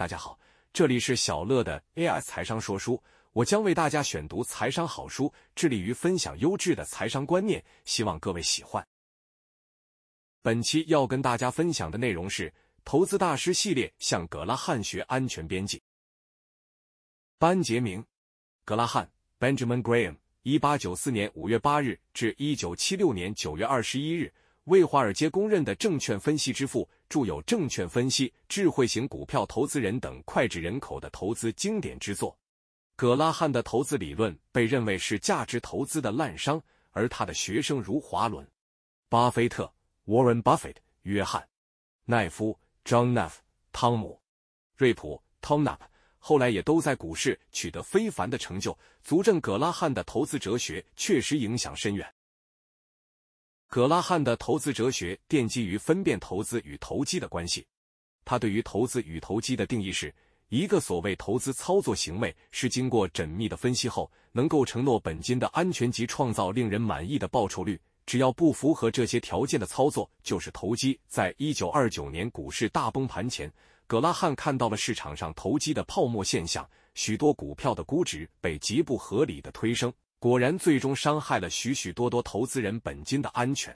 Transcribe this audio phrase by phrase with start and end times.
[0.00, 0.40] 大家好，
[0.72, 3.02] 这里是小乐的 AI 财商说书，
[3.32, 8.82] 我将为大家选读财商好书，致力于分享优质的财商观念，希望各位喜欢。
[10.40, 12.50] 本期要跟大家分享的内容是
[12.82, 15.82] 投资大师系列向葛拉汉学安全边际。
[17.36, 18.02] 班杰明·
[18.64, 19.06] 格拉汉
[19.38, 24.32] （Benjamin Graham），一八九四年五月八日至一九七六年九月二十一日。
[24.64, 32.38] 为华尔街公认的证券分析之父，著有《证券分析》《智慧型股票投资人》等脍炙人口的投资经典之作。
[32.94, 36.60] 葛拉汉的投资理论被认为是价值投资的滥觞，
[36.90, 38.46] 而他的学生如华伦、
[39.08, 39.72] 巴菲特
[40.04, 41.42] （Warren Buffett）、约翰·
[42.04, 43.32] 奈夫 （John Neff）、
[43.72, 44.20] 汤姆·
[44.76, 45.78] 瑞普 （Tom Knapp）
[46.18, 52.06] 后来也都在股市取得非凡的成就，足证葛拉汉的投资哲学确实影响深远。
[53.72, 57.64] 葛拉汉的投资哲学奠基于分辨投资与投机的关系。
[58.24, 60.12] 他对于投资与投机的定义是：
[60.48, 67.80] 一个所谓投资操作行为是经过缜密的分析后，能够承诺本金的安全及创造令人满意的报酬率。
[68.06, 70.98] 只要不符合这些条件的操作，就是投机。
[71.06, 73.48] 在一九二九年股市大崩盘前，
[73.86, 79.92] 葛拉汉看到了市场上投机的泡沫现象，许多股票的估值被极不合理的推升。
[80.20, 83.74] 果然，最终伤害了许许多多投资人本金的安全。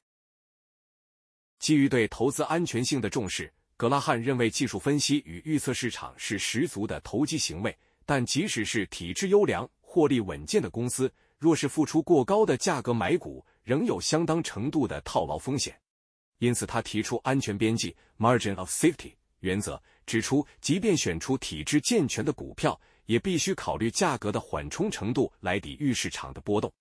[1.57, 7.75] 基于对投资安全性的重视，格拉汉认为技术分析与预测市场是十足的投机行为。
[8.05, 15.75] 但即使是体质优良、获利稳健的公司，若是付出过高的价格买股，仍有相当程度的套牢风险。
[16.37, 22.79] 因此，他提出安全边际 （margin of safety） 原则，指出，即便选出体质健全的股票。
[23.05, 26.71] 也必须考虑价格的缓冲程度来抵御市场的波动，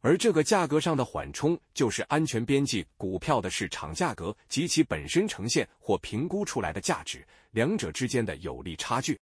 [0.00, 9.18] 而这个价格上的缓冲就是安全边际股票的市场价格及其本身呈现或评估出来的价值，两者之间的有利差距。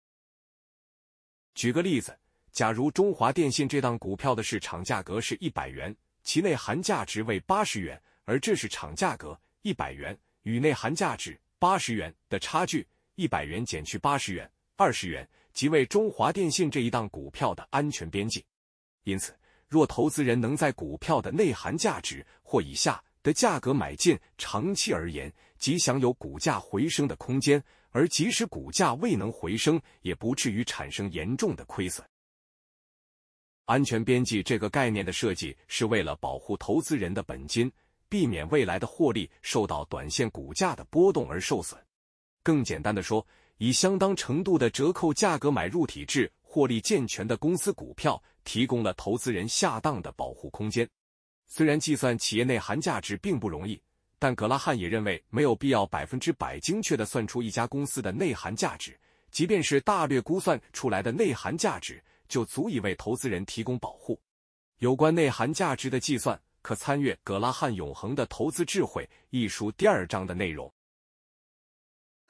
[1.54, 2.18] 举个例子，
[2.52, 12.86] 假如中华电信这档股票的市场价格是一百元，其内含价值为八十元，而这是场价格一百元与内含价值八十元的差距，
[13.16, 15.28] 一百元减去八十元，二十元。
[15.52, 18.44] 即为中华电信这一档股票的安全边际，
[19.04, 19.34] 因此，
[19.68, 32.06] 若投资人能在股票的内涵价值或以下的价格买进，长期而言即享有股价回升的空间；而即使股价未能回升，也不至于产生严重的亏损。
[33.66, 37.70] 安全边际这个概念的设计是为了保护投资人的本金，
[38.08, 41.80] 避免未来的获利受到短线股价的波动而受损。
[42.42, 43.24] 更简单的说，
[43.62, 50.88] 以相当程度的折扣价格买入体制获利健全的公司股票，提供了投资人下当的保护空间。
[51.46, 53.78] 虽然计算企业内涵价值并不容易，
[54.18, 58.98] 但格拉汉也认为没有必要百分之百精确的算出一家公司的内涵价值，
[59.30, 64.18] 即便是大略估算出来的内涵价值，就足以为投资人提供保护。
[64.78, 70.72] 有关内涵价值的计算，可参阅《格拉汉永恒的投资智慧》一书第二章的内容。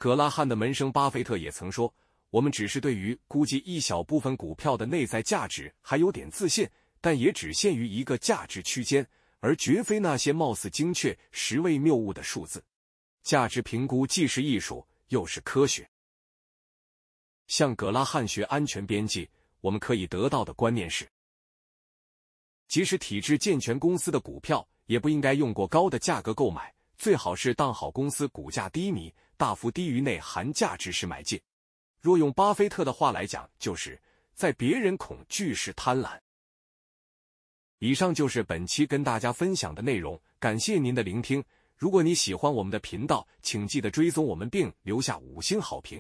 [0.01, 1.93] 格拉汉的门生巴菲特也曾说
[2.33, 6.67] ：“我们只是对于估计一小部分股票的内在价值还有点自信，
[7.03, 9.07] 但也只限于一个价值区间，
[9.41, 12.65] 而绝非那些貌似精确、实为谬误的数字。
[13.23, 15.87] 价值评估既是艺术，又是科学。
[17.47, 19.29] 向格拉汉学安全边际，
[19.61, 21.07] 我们可以得到的观念是：
[22.69, 29.11] 即使体制健全公司的股票，也不应该用过高的价格购买。”最好是当好公司股价低迷、
[29.41, 31.41] 大幅低于内含价值时买进。
[31.99, 33.99] 若用巴菲特的话来讲，就是
[34.35, 36.21] 在别人恐惧时贪婪。
[37.79, 41.43] 以上就是本期跟大家分享的内容，感谢您的聆听。
[41.75, 45.99] 如果你喜欢我们的频道，请记得追踪我们并留下五星好评。